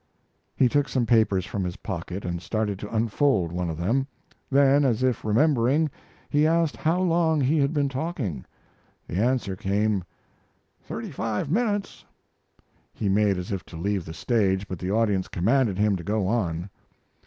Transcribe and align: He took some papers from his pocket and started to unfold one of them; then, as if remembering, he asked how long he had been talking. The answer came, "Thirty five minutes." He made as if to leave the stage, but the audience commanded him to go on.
He 0.55 0.67
took 0.67 0.89
some 0.89 1.05
papers 1.05 1.45
from 1.45 1.63
his 1.63 1.75
pocket 1.77 2.25
and 2.25 2.41
started 2.41 2.79
to 2.79 2.91
unfold 2.95 3.51
one 3.51 3.69
of 3.69 3.77
them; 3.77 4.07
then, 4.49 4.83
as 4.83 5.03
if 5.03 5.23
remembering, 5.23 5.91
he 6.27 6.47
asked 6.47 6.75
how 6.75 6.99
long 7.01 7.39
he 7.39 7.59
had 7.59 7.71
been 7.71 7.87
talking. 7.87 8.43
The 9.07 9.17
answer 9.17 9.55
came, 9.55 10.03
"Thirty 10.81 11.11
five 11.11 11.51
minutes." 11.51 12.03
He 12.95 13.09
made 13.09 13.37
as 13.37 13.51
if 13.51 13.63
to 13.65 13.77
leave 13.77 14.05
the 14.05 14.13
stage, 14.15 14.67
but 14.67 14.79
the 14.79 14.89
audience 14.89 15.27
commanded 15.27 15.77
him 15.77 15.95
to 15.97 16.03
go 16.03 16.25
on. 16.25 16.71